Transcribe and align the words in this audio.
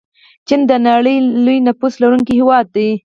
چین 0.47 0.61
د 0.69 0.71
نړۍ 0.87 1.17
لوی 1.45 1.57
نفوس 1.67 1.93
لرونکی 2.03 2.33
هیواد 2.39 2.65
دی. 2.75 2.89